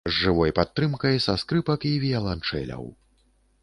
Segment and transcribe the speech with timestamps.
[0.09, 2.95] З жывой падтрымкай са скрыпак і віяланчэляў.